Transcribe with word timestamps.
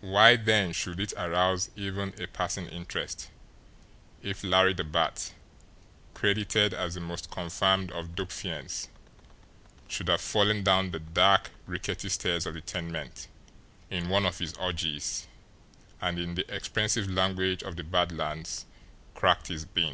Why 0.00 0.36
then 0.36 0.72
should 0.72 0.98
it 1.00 1.12
arouse 1.18 1.68
even 1.76 2.14
a 2.18 2.26
passing 2.26 2.66
interest 2.68 3.28
if 4.22 4.42
Larry 4.42 4.72
the 4.72 4.84
Bat, 4.84 5.34
credited 6.14 6.72
as 6.72 6.94
the 6.94 7.00
most 7.00 7.30
confirmed 7.30 7.92
of 7.92 8.14
dope 8.14 8.32
fiends, 8.32 8.88
should 9.86 10.08
have 10.08 10.22
fallen 10.22 10.62
down 10.64 10.92
the 10.92 10.98
dark, 10.98 11.50
rickety 11.66 12.08
stairs 12.08 12.46
of 12.46 12.54
the 12.54 12.62
tenement 12.62 13.28
in 13.90 14.08
one 14.08 14.24
of 14.24 14.38
his 14.38 14.54
orgies, 14.54 15.26
and, 16.00 16.18
in 16.18 16.36
the 16.36 16.50
expressive 16.50 17.10
language 17.10 17.62
of 17.62 17.76
the 17.76 17.84
Bad 17.84 18.12
Lands, 18.12 18.64
cracked 19.14 19.48
his 19.48 19.66
bean! 19.66 19.88